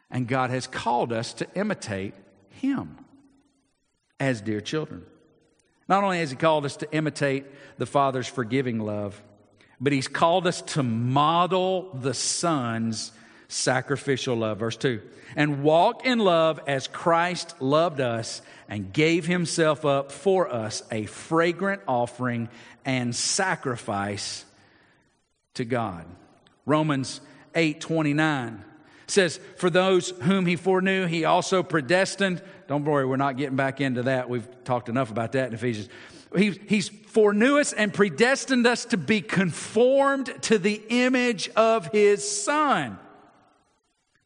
[0.09, 2.13] And God has called us to imitate
[2.47, 2.97] Him
[4.21, 5.03] as dear children.
[5.89, 7.45] Not only has He called us to imitate
[7.77, 9.21] the Father's forgiving love,
[9.81, 13.11] but he's called us to model the Son's
[13.47, 14.59] sacrificial love.
[14.59, 15.01] Verse 2
[15.35, 21.05] and walk in love as Christ loved us and gave himself up for us, a
[21.05, 22.49] fragrant offering
[22.85, 24.45] and sacrifice
[25.55, 26.05] to God.
[26.65, 27.21] Romans
[27.53, 28.63] 8 29
[29.07, 32.41] says, For those whom he foreknew, he also predestined.
[32.67, 34.29] Don't worry, we're not getting back into that.
[34.29, 35.89] We've talked enough about that in Ephesians.
[36.35, 42.29] He, he's foreknew us and predestined us to be conformed to the image of his
[42.29, 42.99] son.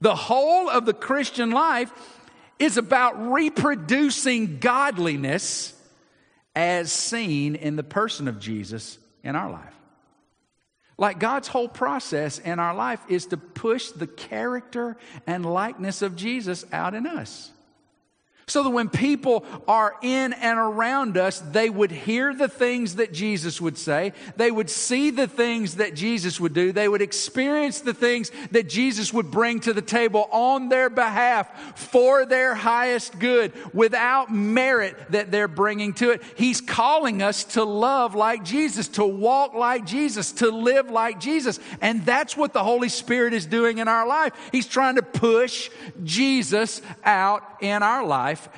[0.01, 1.91] The whole of the Christian life
[2.57, 5.73] is about reproducing godliness
[6.55, 9.73] as seen in the person of Jesus in our life.
[10.97, 16.17] Like God's whole process in our life is to push the character and likeness of
[16.17, 17.51] Jesus out in us.
[18.49, 23.13] So that when people are in and around us, they would hear the things that
[23.13, 24.13] Jesus would say.
[24.37, 26.71] They would see the things that Jesus would do.
[26.71, 31.77] They would experience the things that Jesus would bring to the table on their behalf
[31.77, 36.23] for their highest good without merit that they're bringing to it.
[36.35, 41.59] He's calling us to love like Jesus, to walk like Jesus, to live like Jesus.
[41.81, 44.33] And that's what the Holy Spirit is doing in our life.
[44.51, 45.69] He's trying to push
[46.03, 48.49] Jesus out in our life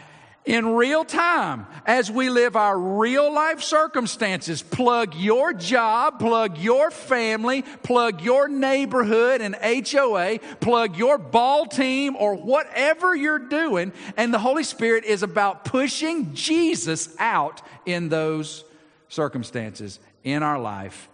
[0.46, 4.64] in real time as we live our real life circumstances.
[4.64, 12.16] Plug your job, plug your family, plug your neighborhood and HOA, plug your ball team
[12.16, 13.94] or whatever you're doing.
[14.18, 18.64] And the Holy Spirit is about pushing Jesus out in those
[19.10, 21.08] circumstances in our life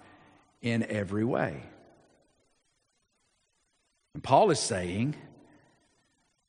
[0.62, 1.64] in every way.
[4.14, 5.16] And Paul is saying,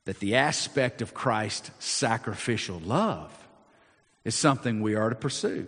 [0.09, 3.31] that the aspect of Christ's sacrificial love
[4.25, 5.67] is something we are to pursue.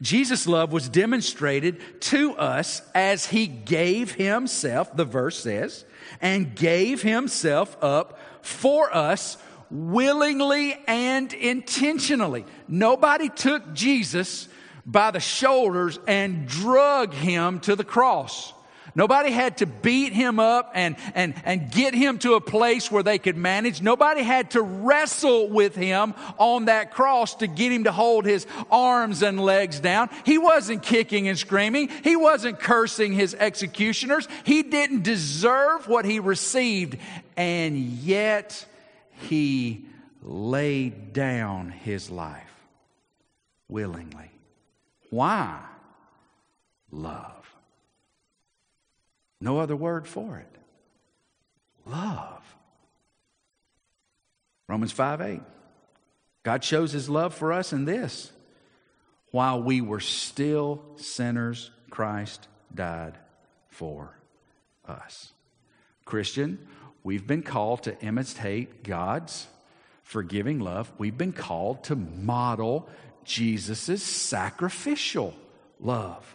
[0.00, 5.84] Jesus' love was demonstrated to us as he gave himself, the verse says,
[6.22, 9.36] and gave himself up for us
[9.70, 12.46] willingly and intentionally.
[12.68, 14.48] Nobody took Jesus
[14.86, 18.54] by the shoulders and drug him to the cross.
[18.94, 23.02] Nobody had to beat him up and, and, and get him to a place where
[23.02, 23.82] they could manage.
[23.82, 28.46] Nobody had to wrestle with him on that cross to get him to hold his
[28.70, 30.10] arms and legs down.
[30.24, 31.88] He wasn't kicking and screaming.
[32.02, 34.28] He wasn't cursing his executioners.
[34.44, 36.98] He didn't deserve what he received.
[37.36, 38.66] And yet
[39.28, 39.86] he
[40.22, 42.44] laid down his life
[43.68, 44.30] willingly.
[45.10, 45.60] Why?
[46.90, 47.37] Love.
[49.40, 50.58] No other word for it.
[51.86, 52.42] Love.
[54.66, 55.40] Romans 5 8.
[56.42, 58.32] God shows his love for us in this.
[59.30, 63.18] While we were still sinners, Christ died
[63.68, 64.16] for
[64.86, 65.32] us.
[66.04, 66.66] Christian,
[67.02, 69.46] we've been called to imitate God's
[70.02, 70.90] forgiving love.
[70.96, 72.88] We've been called to model
[73.24, 75.34] Jesus' sacrificial
[75.78, 76.34] love.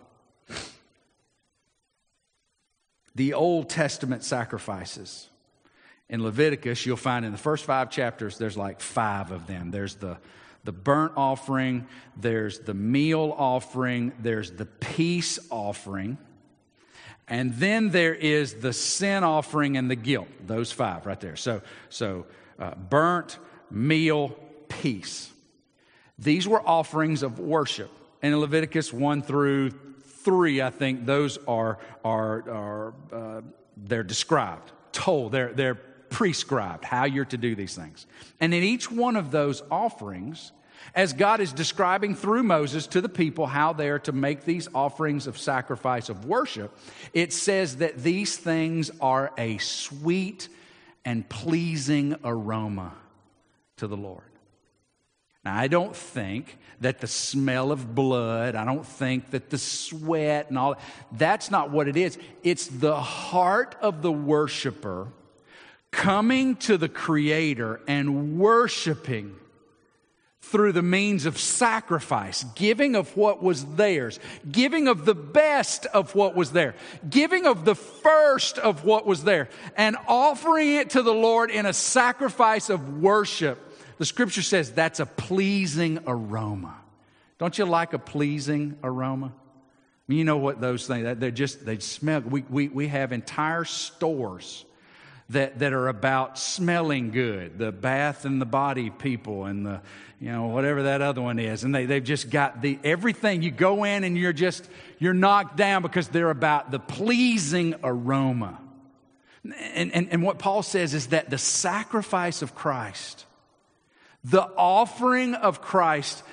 [3.16, 5.30] The Old Testament sacrifices.
[6.10, 9.72] In Leviticus, you'll find in the first five chapters, there's like five of them.
[9.72, 10.18] There's the,
[10.64, 11.88] the burnt offering,
[12.18, 16.18] there's the meal offering, there's the peace offering,
[17.28, 20.28] and then there is the sin offering and the guilt.
[20.46, 21.36] Those five right there.
[21.36, 22.26] So, so
[22.60, 23.40] uh, burnt,
[23.72, 24.38] meal,
[24.68, 25.32] peace.
[26.20, 27.90] These were offerings of worship.
[28.22, 29.72] And in Leviticus 1 through
[30.24, 33.42] 3, I think those are, are, are uh,
[33.78, 38.06] they're described, told, they're, they're prescribed how you're to do these things.
[38.40, 40.52] And in each one of those offerings,
[40.96, 44.68] as God is describing through Moses to the people how they are to make these
[44.76, 46.78] offerings of sacrifice of worship,
[47.14, 50.50] it says that these things are a sweet
[51.06, 52.94] and pleasing aroma
[53.78, 54.33] to the Lord.
[55.44, 60.50] Now, I don't think that the smell of blood, I don't think that the sweat
[60.50, 60.76] and all
[61.12, 62.18] that's not what it is.
[62.44, 65.08] It's the heart of the worshiper
[65.92, 69.36] coming to the Creator and worshiping
[70.42, 74.20] through the means of sacrifice, giving of what was theirs,
[74.52, 76.76] giving of the best of what was there,
[77.10, 81.66] giving of the first of what was there, and offering it to the Lord in
[81.66, 83.73] a sacrifice of worship.
[83.98, 86.76] The scripture says that's a pleasing aroma.
[87.38, 89.28] Don't you like a pleasing aroma?
[89.28, 89.32] I
[90.08, 92.22] mean, you know what those things, they're just, they smell.
[92.22, 94.66] We, we, we have entire stores
[95.30, 99.82] that, that are about smelling good the bath and the body people and the
[100.20, 103.52] you know whatever that other one is and they, they've just got the everything you
[103.52, 104.68] go in and you're just
[105.00, 108.60] you're knocked down because they're about the pleasing aroma
[109.74, 113.26] and, and, and what paul says is that the sacrifice of christ
[114.24, 116.24] the offering of christ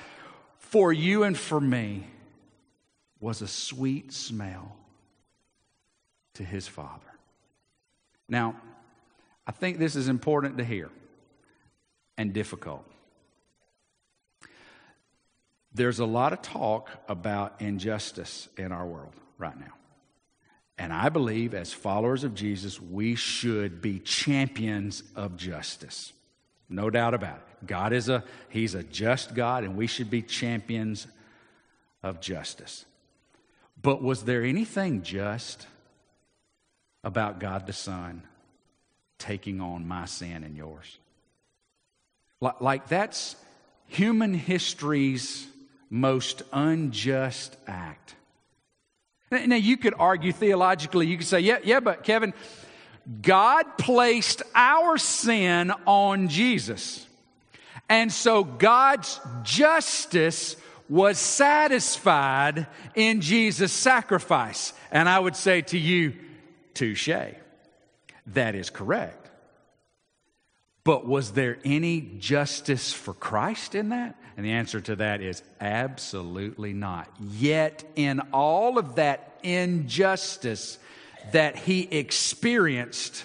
[0.59, 2.05] for you and for me
[3.19, 4.75] was a sweet smell
[6.33, 7.05] to his father
[8.27, 8.55] now
[9.45, 10.89] I think this is important to hear
[12.17, 12.85] and difficult.
[15.73, 19.73] There's a lot of talk about injustice in our world right now.
[20.77, 26.11] And I believe, as followers of Jesus, we should be champions of justice.
[26.71, 27.67] No doubt about it.
[27.67, 31.07] God is a He's a just God, and we should be champions
[32.01, 32.85] of justice.
[33.81, 35.67] But was there anything just
[37.03, 38.23] about God the Son
[39.21, 40.97] taking on my sin and yours.
[42.59, 43.35] Like, that's
[43.87, 45.47] human history's
[45.91, 48.15] most unjust act.
[49.29, 52.33] Now, you could argue theologically, you could say, yeah, yeah, but Kevin,
[53.21, 57.07] God placed our sin on Jesus.
[57.89, 60.55] And so God's justice
[60.87, 64.73] was satisfied in Jesus' sacrifice.
[64.91, 66.13] And I would say to you,
[66.73, 67.09] touche.
[68.27, 69.29] That is correct.
[70.83, 74.15] But was there any justice for Christ in that?
[74.35, 77.07] And the answer to that is absolutely not.
[77.19, 80.79] Yet, in all of that injustice
[81.31, 83.23] that he experienced,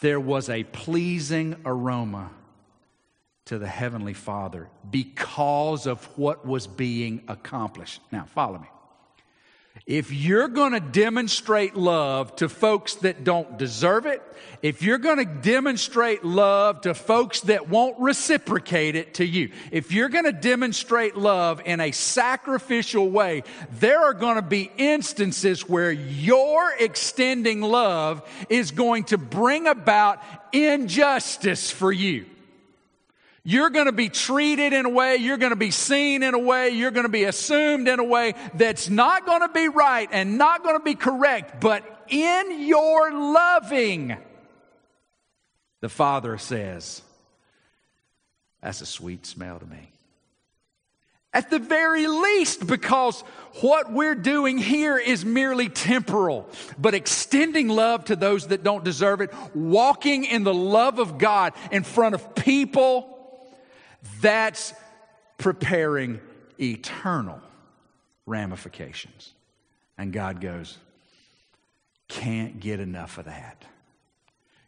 [0.00, 2.30] there was a pleasing aroma
[3.46, 8.00] to the Heavenly Father because of what was being accomplished.
[8.10, 8.68] Now, follow me.
[9.86, 14.22] If you're going to demonstrate love to folks that don't deserve it,
[14.62, 19.92] if you're going to demonstrate love to folks that won't reciprocate it to you, if
[19.92, 25.68] you're going to demonstrate love in a sacrificial way, there are going to be instances
[25.68, 30.22] where your extending love is going to bring about
[30.52, 32.26] injustice for you.
[33.46, 36.38] You're going to be treated in a way, you're going to be seen in a
[36.38, 40.08] way, you're going to be assumed in a way that's not going to be right
[40.10, 44.16] and not going to be correct, but in your loving,
[45.80, 47.02] the Father says,
[48.62, 49.90] That's a sweet smell to me.
[51.34, 53.20] At the very least, because
[53.60, 59.20] what we're doing here is merely temporal, but extending love to those that don't deserve
[59.20, 63.13] it, walking in the love of God in front of people
[64.20, 64.74] that's
[65.38, 66.20] preparing
[66.60, 67.40] eternal
[68.26, 69.32] ramifications.
[69.98, 70.78] And God goes,
[72.08, 73.64] can't get enough of that.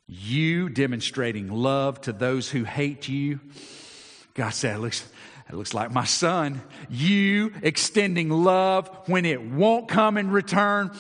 [0.07, 3.41] You demonstrating love to those who hate you.
[4.35, 5.05] God said, looks,
[5.49, 6.61] It looks like my son.
[6.91, 10.91] You extending love when it won't come in return.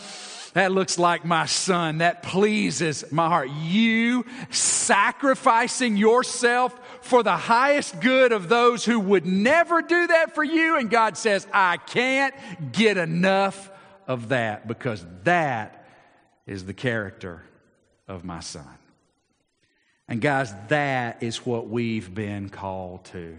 [0.54, 1.98] That looks like my son.
[1.98, 3.50] That pleases my heart.
[3.50, 10.44] You sacrificing yourself for the highest good of those who would never do that for
[10.44, 10.76] you.
[10.76, 12.34] And God says, I can't
[12.72, 13.70] get enough
[14.06, 15.86] of that because that
[16.46, 17.42] is the character
[18.06, 18.78] of my son.
[20.08, 23.36] And guys, that is what we've been called to.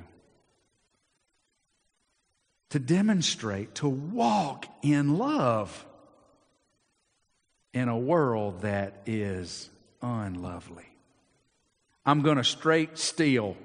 [2.72, 5.86] To demonstrate, to walk in love
[7.74, 9.70] in a world that is
[10.02, 10.86] unlovely.
[12.08, 13.58] I'm going to straight steal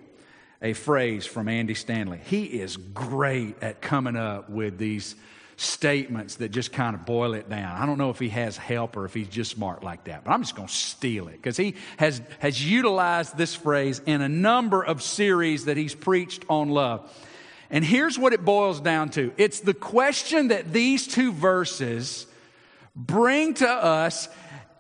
[0.61, 2.19] a phrase from Andy Stanley.
[2.25, 5.15] He is great at coming up with these
[5.57, 7.81] statements that just kind of boil it down.
[7.81, 10.33] I don't know if he has help or if he's just smart like that, but
[10.33, 14.29] I'm just going to steal it because he has, has utilized this phrase in a
[14.29, 17.09] number of series that he's preached on love.
[17.71, 22.27] And here's what it boils down to it's the question that these two verses
[22.97, 24.29] bring to us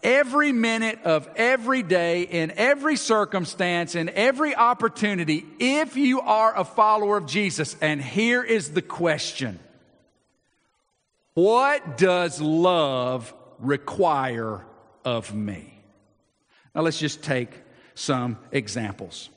[0.02, 6.64] every minute of every day, in every circumstance, in every opportunity, if you are a
[6.64, 7.76] follower of Jesus.
[7.80, 9.58] And here is the question
[11.34, 14.66] what does love require
[15.04, 15.72] of me?
[16.74, 17.50] Now let's just take
[17.94, 19.30] some examples.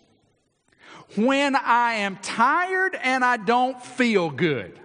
[1.15, 4.77] When I am tired and I don't feel good,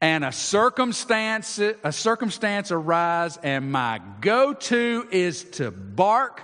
[0.00, 6.42] and a circumstance a circumstance arise and my go-to is to bark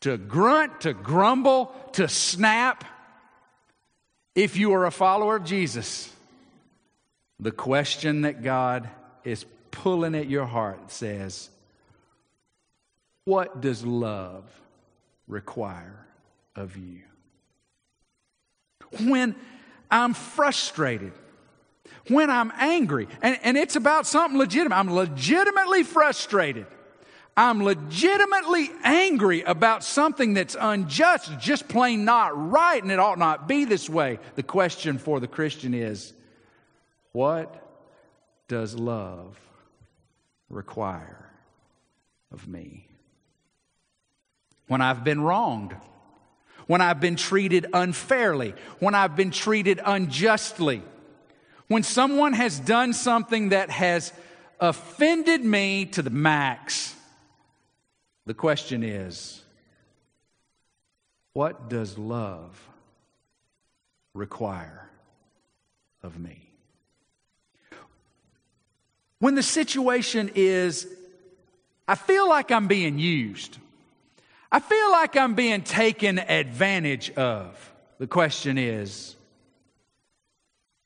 [0.00, 2.84] to grunt to grumble to snap
[4.34, 6.12] if you are a follower of jesus
[7.40, 8.88] the question that God
[9.24, 11.48] is pulling at your heart says,
[13.24, 14.44] What does love
[15.26, 16.06] require
[16.54, 17.00] of you?
[19.00, 19.34] When
[19.90, 21.12] I'm frustrated,
[22.08, 26.66] when I'm angry, and, and it's about something legitimate, I'm legitimately frustrated.
[27.36, 33.48] I'm legitimately angry about something that's unjust, just plain not right, and it ought not
[33.48, 34.18] be this way.
[34.34, 36.12] The question for the Christian is
[37.12, 37.66] what
[38.48, 39.38] does love
[40.48, 41.30] require
[42.32, 42.88] of me?
[44.66, 45.74] When I've been wronged,
[46.66, 50.82] when I've been treated unfairly, when I've been treated unjustly,
[51.70, 54.12] when someone has done something that has
[54.58, 56.96] offended me to the max,
[58.26, 59.40] the question is
[61.32, 62.60] what does love
[64.14, 64.90] require
[66.02, 66.50] of me?
[69.20, 70.88] When the situation is,
[71.86, 73.58] I feel like I'm being used.
[74.50, 77.72] I feel like I'm being taken advantage of.
[77.98, 79.14] The question is,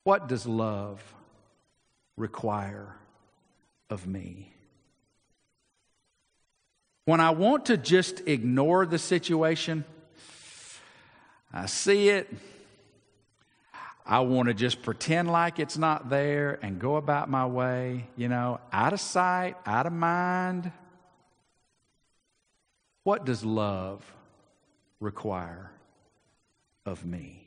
[0.05, 1.03] what does love
[2.17, 2.95] require
[3.91, 4.53] of me?
[7.07, 9.85] When I want to just ignore the situation,
[11.53, 12.33] I see it,
[14.07, 18.29] I want to just pretend like it's not there and go about my way, you
[18.29, 20.71] know, out of sight, out of mind.
[23.03, 24.03] What does love
[25.01, 25.71] require
[26.85, 27.44] of me?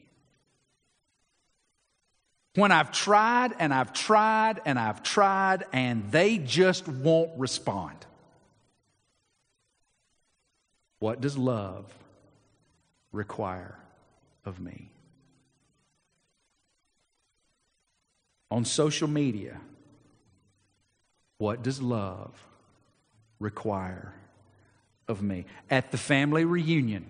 [2.57, 8.05] When I've tried and I've tried and I've tried and they just won't respond.
[10.99, 11.85] What does love
[13.11, 13.77] require
[14.43, 14.89] of me?
[18.49, 19.59] on social media,
[21.37, 22.31] what does love
[23.39, 24.13] require
[25.07, 25.45] of me?
[25.69, 27.05] At the family reunion,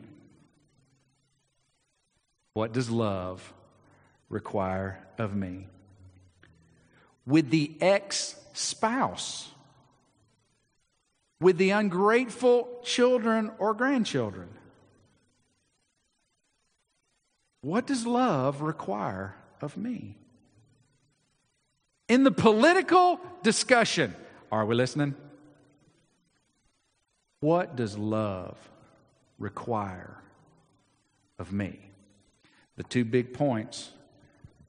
[2.53, 3.53] what does love
[4.29, 5.67] require of me?
[7.25, 9.49] With the ex spouse,
[11.39, 14.49] with the ungrateful children or grandchildren,
[17.61, 20.15] what does love require of me?
[22.07, 24.15] In the political discussion,
[24.51, 25.15] are we listening?
[27.41, 28.57] What does love
[29.37, 30.17] require
[31.37, 31.79] of me?
[32.77, 33.91] The two big points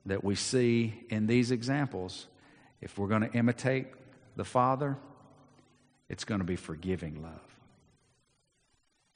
[0.09, 2.26] that we see in these examples
[2.80, 3.86] if we're going to imitate
[4.36, 4.96] the Father,
[6.09, 7.32] it's going to be forgiving love.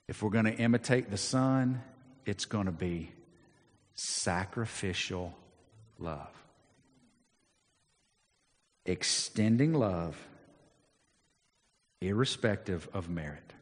[0.09, 1.82] If we're going to imitate the Son,
[2.26, 3.12] it's going to be
[3.95, 5.34] sacrificial
[5.99, 6.43] love
[8.84, 10.16] extending love
[12.01, 13.53] irrespective of merit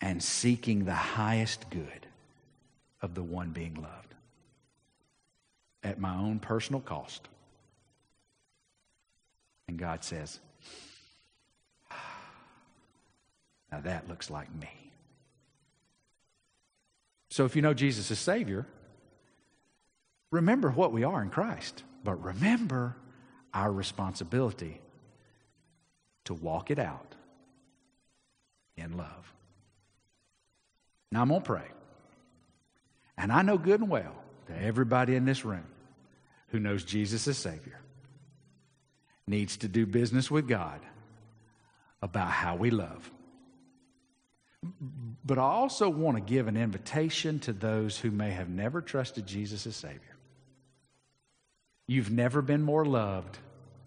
[0.00, 2.06] and seeking the highest good
[3.00, 4.09] of the one being loved.
[5.82, 7.28] At my own personal cost.
[9.68, 10.40] And God says,
[11.90, 12.22] ah,
[13.72, 14.70] Now that looks like me.
[17.30, 18.66] So if you know Jesus as Savior,
[20.30, 22.96] remember what we are in Christ, but remember
[23.54, 24.80] our responsibility
[26.24, 27.14] to walk it out
[28.76, 29.32] in love.
[31.12, 31.68] Now I'm going to pray.
[33.16, 34.14] And I know good and well
[34.50, 35.66] that everybody in this room
[36.48, 37.80] who knows Jesus as Savior
[39.26, 40.80] needs to do business with God
[42.02, 43.10] about how we love.
[45.24, 49.26] But I also want to give an invitation to those who may have never trusted
[49.26, 50.00] Jesus as Savior.
[51.86, 53.38] You've never been more loved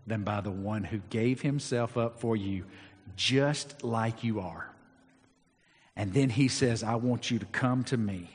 [0.07, 2.65] than by the one who gave himself up for you
[3.15, 4.69] just like you are.
[5.95, 8.29] And then he says, I want you to come to me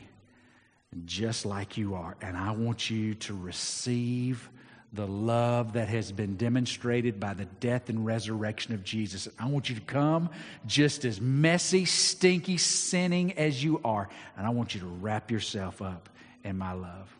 [1.05, 2.17] just like you are.
[2.21, 4.49] And I want you to receive
[4.93, 9.29] the love that has been demonstrated by the death and resurrection of Jesus.
[9.39, 10.31] I want you to come
[10.67, 14.09] just as messy, stinky, sinning as you are.
[14.37, 16.09] And I want you to wrap yourself up
[16.43, 17.15] in my love.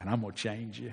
[0.00, 0.92] And I'm going to change you.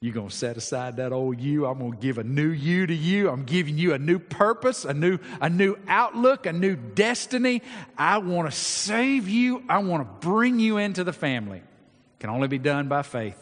[0.00, 1.66] You're going to set aside that old you.
[1.66, 3.30] I'm going to give a new you to you.
[3.30, 7.62] I'm giving you a new purpose, a new, a new outlook, a new destiny.
[7.96, 9.64] I want to save you.
[9.68, 11.58] I want to bring you into the family.
[11.58, 13.36] It can only be done by faith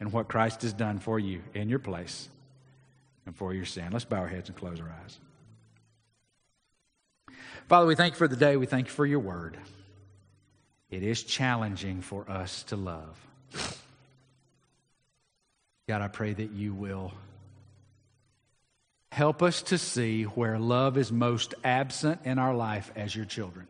[0.00, 2.28] in what Christ has done for you in your place
[3.26, 3.88] and for your sin.
[3.92, 5.18] Let's bow our heads and close our eyes.
[7.66, 8.56] Father, we thank you for the day.
[8.56, 9.58] We thank you for your word.
[10.90, 13.18] It is challenging for us to love.
[15.88, 17.12] God, I pray that you will
[19.10, 23.66] help us to see where love is most absent in our life as your children.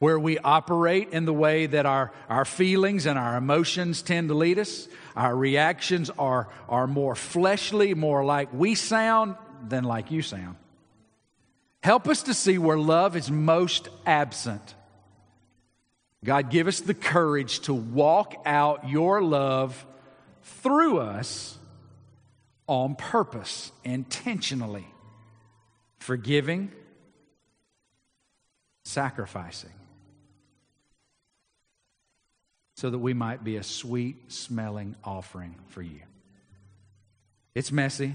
[0.00, 4.34] Where we operate in the way that our, our feelings and our emotions tend to
[4.34, 4.88] lead us.
[5.14, 9.36] Our reactions are, are more fleshly, more like we sound
[9.68, 10.56] than like you sound.
[11.84, 14.74] Help us to see where love is most absent.
[16.24, 19.86] God, give us the courage to walk out your love
[20.42, 21.58] through us
[22.66, 24.86] on purpose, intentionally,
[25.98, 26.70] forgiving,
[28.84, 29.70] sacrificing,
[32.76, 36.00] so that we might be a sweet smelling offering for you.
[37.54, 38.14] It's messy.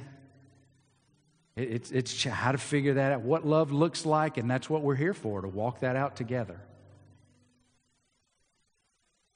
[1.56, 4.96] It's, it's how to figure that out, what love looks like, and that's what we're
[4.96, 6.60] here for, to walk that out together.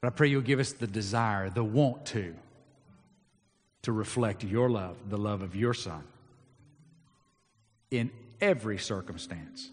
[0.02, 2.36] But I pray you'll give us the desire, the want to
[3.84, 6.04] to reflect your love, the love of your Son,
[7.90, 9.70] in every circumstance.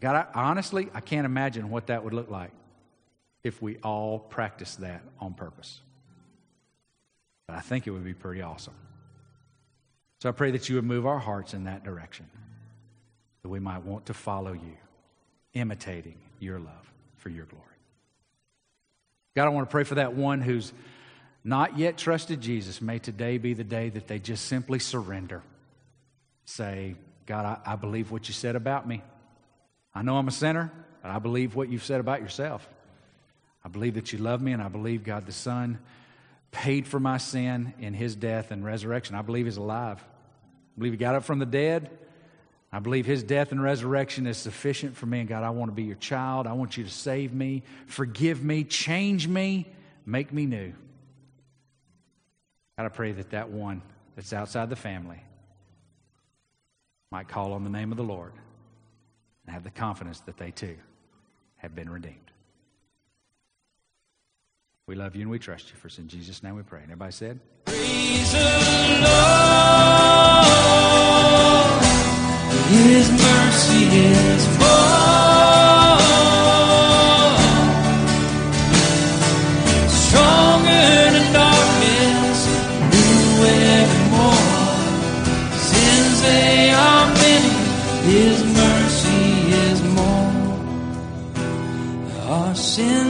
[0.00, 2.52] God, I, honestly, I can't imagine what that would look like
[3.42, 5.80] if we all practiced that on purpose.
[7.46, 8.74] But I think it would be pretty awesome.
[10.20, 12.26] So I pray that you would move our hearts in that direction,
[13.42, 14.76] that we might want to follow you,
[15.54, 17.64] imitating your love for your glory.
[19.36, 20.72] God, I want to pray for that one who's
[21.44, 25.42] not yet trusted Jesus, may today be the day that they just simply surrender.
[26.44, 29.02] Say, God, I, I, believe what you said about me.
[29.94, 30.72] I know I'm a sinner,
[31.02, 32.66] but I believe what you've said about yourself.
[33.64, 35.78] I believe that you love me, and I believe God the Son
[36.50, 39.14] paid for my sin in his death and resurrection.
[39.14, 39.98] I believe he's alive.
[40.00, 41.90] I believe he got up from the dead.
[42.72, 45.20] I believe his death and resurrection is sufficient for me.
[45.20, 46.46] And God, I want to be your child.
[46.46, 49.66] I want you to save me, forgive me, change me,
[50.04, 50.72] make me new.
[52.78, 53.82] God, I pray that that one
[54.14, 55.20] that's outside the family
[57.10, 58.32] might call on the name of the Lord
[59.44, 60.76] and have the confidence that they too
[61.56, 62.30] have been redeemed.
[64.86, 65.76] We love you and we trust you.
[65.76, 66.78] For in Jesus' name we pray.
[66.82, 69.18] And everybody said, Praise the Lord.
[72.70, 74.58] His mercy is
[92.78, 93.07] they